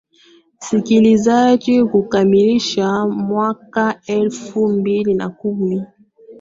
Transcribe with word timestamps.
msikilizaji 0.61 1.83
kuukamilisha 1.85 3.07
mwaka 3.07 4.01
elfu 4.07 4.67
mbili 4.69 5.13
na 5.13 5.29
kumi 5.29 5.83